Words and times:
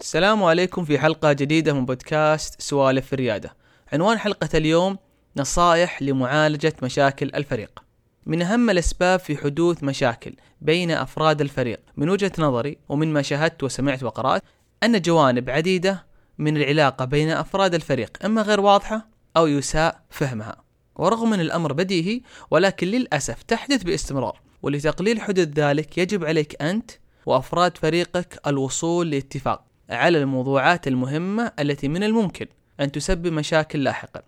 السلام 0.00 0.42
عليكم 0.44 0.84
في 0.84 0.98
حلقة 0.98 1.32
جديدة 1.32 1.72
من 1.72 1.86
بودكاست 1.86 2.60
سوالف 2.60 3.06
في 3.06 3.12
الريادة. 3.12 3.56
عنوان 3.92 4.18
حلقة 4.18 4.48
اليوم 4.54 4.98
نصائح 5.36 6.02
لمعالجة 6.02 6.72
مشاكل 6.82 7.30
الفريق. 7.34 7.82
من 8.26 8.42
أهم 8.42 8.70
الأسباب 8.70 9.20
في 9.20 9.36
حدوث 9.36 9.84
مشاكل 9.84 10.32
بين 10.60 10.90
أفراد 10.90 11.40
الفريق 11.40 11.80
من 11.96 12.10
وجهة 12.10 12.32
نظري 12.38 12.78
ومن 12.88 13.12
ما 13.12 13.22
شاهدت 13.22 13.62
وسمعت 13.62 14.02
وقرأت 14.02 14.42
أن 14.82 15.00
جوانب 15.00 15.50
عديدة 15.50 16.06
من 16.38 16.56
العلاقة 16.56 17.04
بين 17.04 17.30
أفراد 17.30 17.74
الفريق 17.74 18.24
إما 18.24 18.42
غير 18.42 18.60
واضحة 18.60 19.08
أو 19.36 19.46
يساء 19.46 20.00
فهمها. 20.10 20.56
ورغم 20.96 21.32
أن 21.32 21.40
الأمر 21.40 21.72
بديهي 21.72 22.20
ولكن 22.50 22.86
للأسف 22.86 23.42
تحدث 23.42 23.82
باستمرار 23.82 24.40
ولتقليل 24.62 25.20
حدوث 25.20 25.48
ذلك 25.48 25.98
يجب 25.98 26.24
عليك 26.24 26.62
أنت 26.62 26.90
وأفراد 27.26 27.78
فريقك 27.78 28.40
الوصول 28.46 29.10
لاتفاق 29.10 29.69
على 29.90 30.18
الموضوعات 30.18 30.88
المهمة 30.88 31.52
التي 31.58 31.88
من 31.88 32.02
الممكن 32.02 32.46
أن 32.80 32.92
تسبب 32.92 33.26
مشاكل 33.26 33.84
لاحقا 33.84 34.22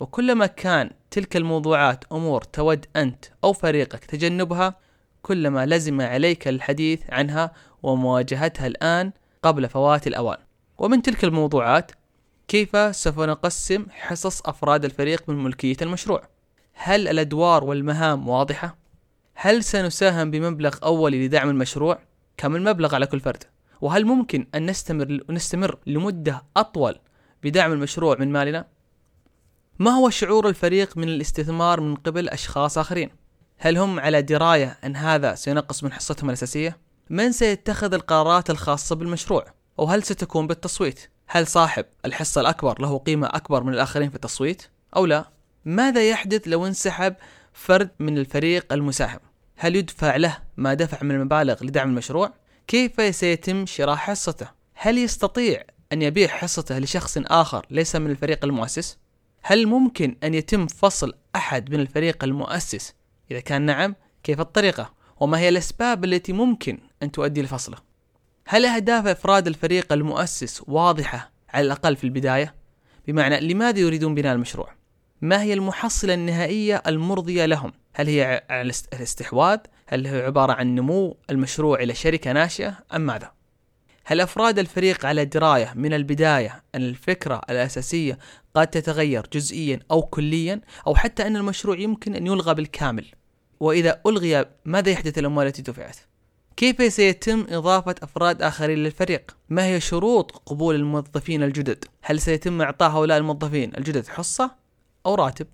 وكلما 0.00 0.46
كان 0.46 0.90
تلك 1.10 1.36
الموضوعات 1.36 2.04
أمور 2.12 2.42
تود 2.42 2.86
أنت 2.96 3.24
أو 3.44 3.52
فريقك 3.52 4.04
تجنبها 4.04 4.74
كلما 5.22 5.66
لزم 5.66 6.00
عليك 6.00 6.48
الحديث 6.48 7.00
عنها 7.08 7.52
ومواجهتها 7.82 8.66
الآن 8.66 9.12
قبل 9.42 9.68
فوات 9.68 10.06
الأوان 10.06 10.38
ومن 10.78 11.02
تلك 11.02 11.24
الموضوعات 11.24 11.92
كيف 12.48 12.96
سوف 12.96 13.20
نقسم 13.20 13.86
حصص 13.90 14.40
أفراد 14.40 14.84
الفريق 14.84 15.22
من 15.28 15.44
ملكية 15.44 15.76
المشروع 15.82 16.22
هل 16.72 17.08
الأدوار 17.08 17.64
والمهام 17.64 18.28
واضحة؟ 18.28 18.76
هل 19.34 19.64
سنساهم 19.64 20.30
بمبلغ 20.30 20.76
أولي 20.82 21.26
لدعم 21.26 21.50
المشروع؟ 21.50 21.98
كم 22.36 22.56
المبلغ 22.56 22.94
على 22.94 23.06
كل 23.06 23.20
فرد؟ 23.20 23.44
وهل 23.80 24.04
ممكن 24.04 24.46
أن 24.54 24.66
نستمر 24.66 25.20
نستمر 25.30 25.78
لمدة 25.86 26.42
أطول 26.56 26.98
بدعم 27.42 27.72
المشروع 27.72 28.16
من 28.18 28.32
مالنا؟ 28.32 28.66
ما 29.78 29.90
هو 29.90 30.10
شعور 30.10 30.48
الفريق 30.48 30.96
من 30.96 31.08
الاستثمار 31.08 31.80
من 31.80 31.94
قبل 31.94 32.28
أشخاص 32.28 32.78
آخرين؟ 32.78 33.10
هل 33.58 33.78
هم 33.78 34.00
على 34.00 34.22
دراية 34.22 34.78
أن 34.84 34.96
هذا 34.96 35.34
سينقص 35.34 35.84
من 35.84 35.92
حصتهم 35.92 36.28
الأساسية؟ 36.28 36.78
من 37.10 37.32
سيتخذ 37.32 37.94
القرارات 37.94 38.50
الخاصة 38.50 38.96
بالمشروع؟ 38.96 39.46
أو 39.78 39.84
هل 39.84 40.02
ستكون 40.02 40.46
بالتصويت؟ 40.46 41.10
هل 41.26 41.46
صاحب 41.46 41.84
الحصة 42.04 42.40
الأكبر 42.40 42.82
له 42.82 42.98
قيمة 42.98 43.26
أكبر 43.26 43.62
من 43.62 43.74
الآخرين 43.74 44.08
في 44.10 44.14
التصويت؟ 44.14 44.62
أو 44.96 45.06
لا؟ 45.06 45.30
ماذا 45.64 46.10
يحدث 46.10 46.42
لو 46.46 46.66
انسحب 46.66 47.14
فرد 47.52 47.90
من 47.98 48.18
الفريق 48.18 48.72
المساهم؟ 48.72 49.20
هل 49.56 49.76
يدفع 49.76 50.16
له 50.16 50.38
ما 50.56 50.74
دفع 50.74 50.98
من 51.02 51.10
المبالغ 51.10 51.64
لدعم 51.64 51.90
المشروع؟ 51.90 52.32
كيف 52.70 53.14
سيتم 53.14 53.66
شراء 53.66 53.96
حصته؟ 53.96 54.48
هل 54.74 54.98
يستطيع 54.98 55.62
أن 55.92 56.02
يبيع 56.02 56.28
حصته 56.28 56.78
لشخص 56.78 57.18
آخر 57.18 57.66
ليس 57.70 57.96
من 57.96 58.10
الفريق 58.10 58.44
المؤسس؟ 58.44 58.98
هل 59.42 59.66
ممكن 59.66 60.16
أن 60.24 60.34
يتم 60.34 60.66
فصل 60.66 61.14
أحد 61.36 61.70
من 61.70 61.80
الفريق 61.80 62.24
المؤسس؟ 62.24 62.94
إذا 63.30 63.40
كان 63.40 63.62
نعم، 63.62 63.94
كيف 64.22 64.40
الطريقة؟ 64.40 64.94
وما 65.20 65.38
هي 65.38 65.48
الأسباب 65.48 66.04
التي 66.04 66.32
ممكن 66.32 66.78
أن 67.02 67.12
تؤدي 67.12 67.42
لفصله؟ 67.42 67.76
هل 68.46 68.66
أهداف 68.66 69.06
أفراد 69.06 69.46
الفريق 69.46 69.92
المؤسس 69.92 70.62
واضحة 70.66 71.32
على 71.48 71.66
الأقل 71.66 71.96
في 71.96 72.04
البداية؟ 72.04 72.54
بمعنى 73.06 73.40
لماذا 73.40 73.78
يريدون 73.78 74.14
بناء 74.14 74.34
المشروع؟ 74.34 74.79
ما 75.22 75.42
هي 75.42 75.52
المحصلة 75.52 76.14
النهائية 76.14 76.82
المرضية 76.86 77.46
لهم؟ 77.46 77.72
هل 77.94 78.08
هي 78.08 78.44
على 78.50 78.72
الاستحواذ؟ 78.92 79.58
هل 79.86 80.06
هو 80.06 80.20
عبارة 80.26 80.52
عن 80.52 80.74
نمو 80.74 81.16
المشروع 81.30 81.82
إلى 81.82 81.94
شركة 81.94 82.32
ناشئة 82.32 82.78
أم 82.94 83.00
ماذا؟ 83.00 83.32
هل 84.04 84.20
أفراد 84.20 84.58
الفريق 84.58 85.06
على 85.06 85.24
دراية 85.24 85.72
من 85.76 85.94
البداية 85.94 86.62
أن 86.74 86.82
الفكرة 86.82 87.40
الأساسية 87.50 88.18
قد 88.54 88.66
تتغير 88.66 89.26
جزئيا 89.32 89.80
أو 89.90 90.02
كليا 90.02 90.60
أو 90.86 90.94
حتى 90.94 91.26
أن 91.26 91.36
المشروع 91.36 91.78
يمكن 91.78 92.14
أن 92.14 92.26
يلغى 92.26 92.54
بالكامل 92.54 93.06
وإذا 93.60 94.00
ألغي 94.06 94.44
ماذا 94.64 94.90
يحدث 94.90 95.18
الأموال 95.18 95.46
التي 95.46 95.62
دفعت؟ 95.62 95.96
كيف 96.56 96.92
سيتم 96.92 97.46
إضافة 97.48 97.94
أفراد 98.02 98.42
آخرين 98.42 98.78
للفريق؟ 98.78 99.36
ما 99.48 99.66
هي 99.66 99.80
شروط 99.80 100.42
قبول 100.46 100.74
الموظفين 100.74 101.42
الجدد؟ 101.42 101.84
هل 102.02 102.20
سيتم 102.20 102.62
إعطاء 102.62 102.90
هؤلاء 102.90 103.18
الموظفين 103.18 103.76
الجدد 103.76 104.08
حصة 104.08 104.59
أو 105.06 105.14
راتب؟ 105.14 105.46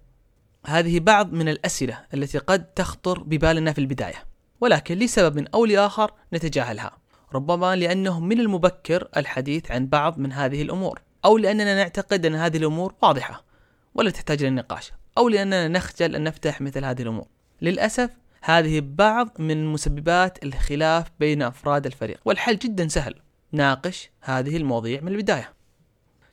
هذه 0.67 1.01
بعض 1.01 1.33
من 1.33 1.49
الأسئلة 1.49 2.05
التي 2.15 2.39
قد 2.39 2.65
تخطر 2.65 3.23
ببالنا 3.23 3.73
في 3.73 3.79
البداية 3.79 4.25
ولكن 4.61 4.99
لسبب 4.99 5.47
أو 5.55 5.65
لآخر 5.65 6.13
نتجاهلها. 6.33 6.99
ربما 7.35 7.77
لأنه 7.77 8.21
من 8.21 8.41
المبكر 8.41 9.09
الحديث 9.17 9.71
عن 9.71 9.87
بعض 9.87 10.19
من 10.19 10.33
هذه 10.33 10.63
الأمور 10.63 11.01
أو 11.25 11.39
لأننا 11.39 11.75
نعتقد 11.75 12.27
أن 12.27 12.35
هذه 12.35 12.57
الأمور 12.57 12.95
واضحة 13.03 13.45
ولا 13.95 14.11
تحتاج 14.11 14.45
للنقاش 14.45 14.93
أو 15.19 15.29
لأننا 15.29 15.69
نخجل 15.69 16.15
أن 16.15 16.25
نفتح 16.25 16.61
مثل 16.61 16.85
هذه 16.85 17.03
الأمور. 17.03 17.27
للأسف 17.63 18.11
هذه 18.43 18.83
بعض 18.85 19.41
من 19.41 19.67
مسببات 19.67 20.45
الخلاف 20.45 21.07
بين 21.21 21.43
أفراد 21.43 21.87
الفريق 21.87 22.21
والحل 22.25 22.59
جدا 22.59 22.89
سهل 22.89 23.15
ناقش 23.53 24.11
هذه 24.21 24.57
المواضيع 24.57 25.01
من 25.01 25.13
البداية. 25.13 25.53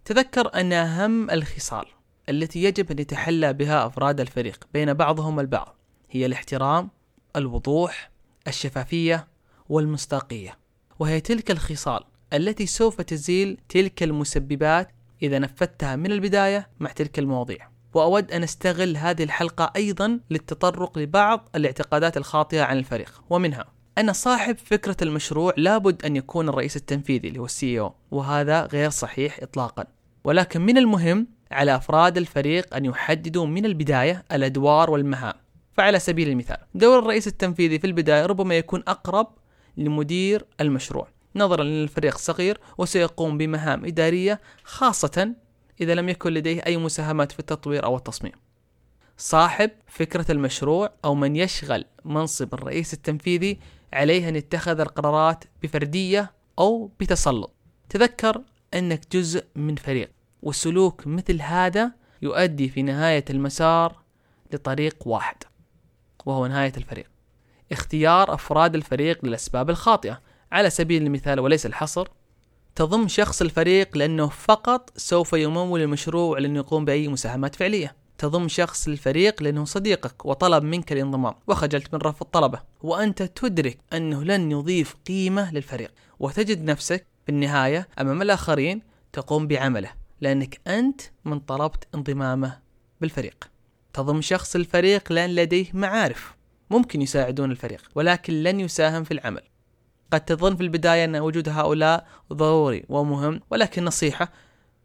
تذكر 0.05 0.53
أن 0.55 0.73
أهم 0.73 1.29
الخصال 1.29 1.85
التي 2.29 2.63
يجب 2.63 2.91
أن 2.91 2.99
يتحلى 2.99 3.53
بها 3.53 3.87
أفراد 3.87 4.19
الفريق 4.19 4.67
بين 4.73 4.93
بعضهم 4.93 5.39
البعض 5.39 5.75
هي 6.11 6.25
الاحترام 6.25 6.89
الوضوح 7.35 8.11
الشفافية 8.47 9.27
والمصداقية. 9.69 10.57
وهي 10.99 11.21
تلك 11.21 11.51
الخصال 11.51 12.03
التي 12.33 12.65
سوف 12.65 13.01
تزيل 13.01 13.57
تلك 13.69 14.03
المسببات 14.03 14.91
إذا 15.21 15.39
نفذتها 15.39 15.95
من 15.95 16.11
البداية 16.11 16.69
مع 16.79 16.91
تلك 16.91 17.19
المواضيع. 17.19 17.69
وأود 17.93 18.31
أن 18.31 18.43
أستغل 18.43 18.97
هذه 18.97 19.23
الحلقة 19.23 19.73
أيضا 19.75 20.19
للتطرق 20.29 20.97
لبعض 20.97 21.49
الاعتقادات 21.55 22.17
الخاطئة 22.17 22.61
عن 22.61 22.77
الفريق. 22.77 23.23
ومنها 23.29 23.65
أن 23.97 24.13
صاحب 24.13 24.57
فكرة 24.57 24.97
المشروع 25.01 25.53
لابد 25.57 26.05
أن 26.05 26.15
يكون 26.15 26.49
الرئيس 26.49 26.77
التنفيذي 26.77 27.27
اللي 27.27 27.39
هو 27.39 27.45
السي 27.45 27.89
وهذا 28.11 28.65
غير 28.65 28.89
صحيح 28.89 29.39
إطلاقا. 29.41 29.85
ولكن 30.23 30.61
من 30.61 30.77
المهم 30.77 31.27
على 31.53 31.75
أفراد 31.75 32.17
الفريق 32.17 32.75
أن 32.75 32.85
يحددوا 32.85 33.45
من 33.45 33.65
البداية 33.65 34.25
الأدوار 34.31 34.89
والمهام. 34.89 35.33
فعلى 35.73 35.99
سبيل 35.99 36.29
المثال 36.29 36.57
دور 36.75 36.99
الرئيس 36.99 37.27
التنفيذي 37.27 37.79
في 37.79 37.87
البداية 37.87 38.25
ربما 38.25 38.57
يكون 38.57 38.83
أقرب 38.87 39.27
لمدير 39.77 40.45
المشروع. 40.61 41.07
نظرا 41.35 41.63
لأن 41.63 41.83
الفريق 41.83 42.17
صغير 42.17 42.59
وسيقوم 42.77 43.37
بمهام 43.37 43.85
إدارية 43.85 44.41
خاصة 44.63 45.35
إذا 45.81 45.95
لم 45.95 46.09
يكن 46.09 46.33
لديه 46.33 46.61
أي 46.65 46.77
مساهمات 46.77 47.31
في 47.31 47.39
التطوير 47.39 47.85
أو 47.85 47.97
التصميم. 47.97 48.33
صاحب 49.17 49.71
فكرة 49.87 50.31
المشروع 50.31 50.89
أو 51.05 51.15
من 51.15 51.35
يشغل 51.35 51.85
منصب 52.05 52.53
الرئيس 52.53 52.93
التنفيذي 52.93 53.59
عليه 53.93 54.29
أن 54.29 54.35
يتخذ 54.35 54.79
القرارات 54.79 55.43
بفردية 55.63 56.31
أو 56.59 56.91
بتسلط. 56.99 57.51
تذكر 57.89 58.41
أنك 58.73 59.01
جزء 59.11 59.45
من 59.55 59.75
فريق. 59.75 60.11
وسلوك 60.43 61.07
مثل 61.07 61.41
هذا 61.41 61.91
يؤدي 62.21 62.69
في 62.69 62.81
نهاية 62.81 63.25
المسار 63.29 63.95
لطريق 64.53 65.07
واحد 65.07 65.35
وهو 66.25 66.47
نهاية 66.47 66.73
الفريق. 66.77 67.09
اختيار 67.71 68.33
أفراد 68.33 68.75
الفريق 68.75 69.25
للأسباب 69.25 69.69
الخاطئة. 69.69 70.21
على 70.51 70.69
سبيل 70.69 71.03
المثال 71.03 71.39
وليس 71.39 71.65
الحصر 71.65 72.07
تضم 72.75 73.07
شخص 73.07 73.41
الفريق 73.41 73.97
لأنه 73.97 74.27
فقط 74.27 74.89
سوف 74.97 75.33
يمول 75.33 75.81
المشروع 75.81 76.39
لأنه 76.39 76.59
يقوم 76.59 76.85
بأي 76.85 77.07
مساهمات 77.07 77.55
فعلية. 77.55 77.95
تضم 78.17 78.47
شخص 78.47 78.87
للفريق 78.87 79.43
لأنه 79.43 79.65
صديقك 79.65 80.25
وطلب 80.25 80.63
منك 80.63 80.91
الانضمام 80.91 81.33
وخجلت 81.47 81.93
من 81.93 82.01
رفض 82.01 82.25
طلبه 82.25 82.59
وأنت 82.81 83.23
تدرك 83.23 83.77
أنه 83.93 84.23
لن 84.23 84.51
يضيف 84.51 84.95
قيمة 85.07 85.51
للفريق. 85.51 85.91
وتجد 86.19 86.63
نفسك 86.63 87.05
في 87.25 87.31
النهاية 87.31 87.87
أمام 87.99 88.21
الآخرين 88.21 88.81
تقوم 89.13 89.47
بعمله. 89.47 90.02
لأنك 90.21 90.61
أنت 90.67 91.01
من 91.25 91.39
طلبت 91.39 91.87
انضمامه 91.95 92.59
بالفريق. 93.01 93.49
تضم 93.93 94.21
شخص 94.21 94.55
الفريق 94.55 95.11
لأن 95.11 95.35
لديه 95.35 95.65
معارف 95.73 96.35
ممكن 96.69 97.01
يساعدون 97.01 97.51
الفريق 97.51 97.89
ولكن 97.95 98.43
لن 98.43 98.59
يساهم 98.59 99.03
في 99.03 99.13
العمل. 99.13 99.41
قد 100.11 100.25
تظن 100.25 100.55
في 100.55 100.63
البداية 100.63 101.05
أن 101.05 101.15
وجود 101.15 101.49
هؤلاء 101.49 102.07
ضروري 102.33 102.85
ومهم 102.89 103.41
ولكن 103.49 103.85
نصيحة 103.85 104.31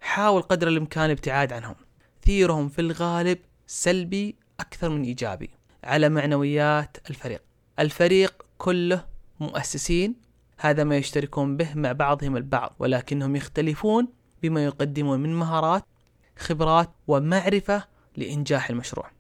حاول 0.00 0.42
قدر 0.42 0.68
الإمكان 0.68 1.04
الابتعاد 1.04 1.52
عنهم. 1.52 1.74
تأثيرهم 2.22 2.68
في 2.68 2.80
الغالب 2.80 3.38
سلبي 3.66 4.36
أكثر 4.60 4.88
من 4.88 5.02
إيجابي 5.02 5.50
على 5.84 6.08
معنويات 6.08 6.96
الفريق. 7.10 7.42
الفريق 7.78 8.42
كله 8.58 9.04
مؤسسين 9.40 10.14
هذا 10.58 10.84
ما 10.84 10.96
يشتركون 10.96 11.56
به 11.56 11.74
مع 11.74 11.92
بعضهم 11.92 12.36
البعض 12.36 12.74
ولكنهم 12.78 13.36
يختلفون 13.36 14.08
بما 14.42 14.64
يقدمون 14.64 15.20
من 15.20 15.34
مهارات 15.34 15.84
خبرات 16.38 16.90
ومعرفة 17.06 17.84
لإنجاح 18.16 18.70
المشروع. 18.70 19.10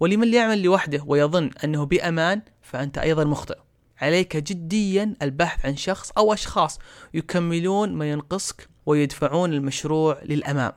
ولمن 0.00 0.34
يعمل 0.34 0.62
لوحده 0.62 1.04
ويظن 1.06 1.50
أنه 1.64 1.84
بأمان 1.86 2.42
فأنت 2.62 2.98
أيضا 2.98 3.24
مخطئ. 3.24 3.58
عليك 4.00 4.36
جديا 4.36 5.16
البحث 5.22 5.66
عن 5.66 5.76
شخص 5.76 6.10
أو 6.10 6.32
أشخاص 6.32 6.78
يكملون 7.14 7.92
ما 7.92 8.10
ينقصك 8.10 8.68
ويدفعون 8.86 9.52
المشروع 9.52 10.22
للأمام. 10.22 10.72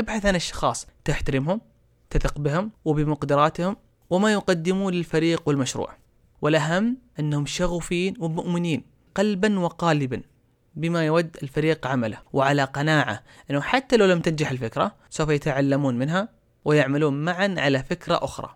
ابحث 0.00 0.26
عن 0.26 0.34
أشخاص 0.34 0.86
تحترمهم 1.04 1.60
تثق 2.10 2.38
بهم 2.38 2.70
وبمقدراتهم 2.84 3.76
وما 4.10 4.32
يقدمون 4.32 4.94
للفريق 4.94 5.42
والمشروع. 5.46 5.96
والأهم 6.42 6.96
أنهم 7.18 7.46
شغوفين 7.46 8.14
ومؤمنين 8.18 8.84
قلبا 9.14 9.58
وقالبا. 9.58 10.22
بما 10.80 11.06
يود 11.06 11.36
الفريق 11.42 11.86
عمله 11.86 12.18
وعلى 12.32 12.64
قناعة 12.64 13.22
أنه 13.50 13.60
حتى 13.60 13.96
لو 13.96 14.06
لم 14.06 14.20
تنجح 14.20 14.50
الفكرة 14.50 14.94
سوف 15.10 15.28
يتعلمون 15.28 15.98
منها 15.98 16.28
ويعملون 16.64 17.24
معا 17.24 17.54
على 17.58 17.82
فكرة 17.82 18.18
أخرى. 18.22 18.54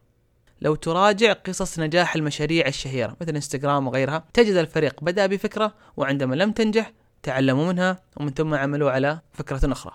لو 0.60 0.74
تراجع 0.74 1.32
قصص 1.32 1.78
نجاح 1.78 2.14
المشاريع 2.14 2.66
الشهيرة 2.66 3.16
مثل 3.20 3.34
إنستغرام 3.34 3.86
وغيرها 3.86 4.24
تجد 4.34 4.54
الفريق 4.54 5.04
بدأ 5.04 5.26
بفكرة 5.26 5.74
وعندما 5.96 6.34
لم 6.34 6.52
تنجح 6.52 6.92
تعلموا 7.22 7.72
منها 7.72 7.98
ومن 8.16 8.30
ثم 8.30 8.54
عملوا 8.54 8.90
على 8.90 9.20
فكرة 9.32 9.72
أخرى. 9.72 9.92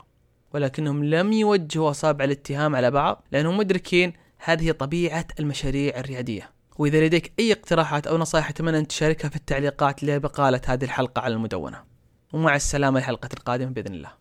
ولكنهم 0.54 1.04
لم 1.04 1.34
يوجهوا 1.34 1.90
أصابع 1.90 2.26
الاتهام 2.26 2.76
على 2.76 2.92
بعض 2.92 3.24
لأنهم 3.32 3.58
مدركين 3.58 4.14
هذه 4.38 4.72
طبيعة 4.72 5.28
المشاريع 5.40 6.00
الريادية. 6.00 6.52
وإذا 6.78 7.06
لديك 7.06 7.34
أي 7.40 7.52
اقتراحات 7.52 8.08
أو 8.08 8.18
نصائح 8.18 8.50
أتمنى 8.50 8.78
أن 8.80 8.88
تشاركها 8.88 9.30
في 9.30 9.36
التعليقات 9.36 10.04
لبقالة 10.04 10.62
هذه 10.66 10.84
الحلقة 10.84 11.22
على 11.22 11.34
المدونة. 11.34 11.89
ومع 12.34 12.56
السلامة 12.56 13.00
الحلقة 13.00 13.30
القادمة 13.34 13.72
بإذن 13.72 13.94
الله. 13.94 14.12